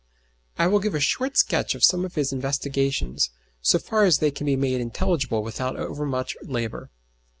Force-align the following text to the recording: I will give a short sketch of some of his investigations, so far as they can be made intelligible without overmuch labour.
I 0.57 0.65
will 0.65 0.79
give 0.79 0.95
a 0.95 0.99
short 0.99 1.37
sketch 1.37 1.75
of 1.75 1.83
some 1.83 2.03
of 2.05 2.15
his 2.15 2.33
investigations, 2.33 3.29
so 3.61 3.77
far 3.77 4.03
as 4.03 4.17
they 4.17 4.31
can 4.31 4.47
be 4.47 4.55
made 4.55 4.81
intelligible 4.81 5.43
without 5.43 5.77
overmuch 5.77 6.35
labour. 6.41 6.89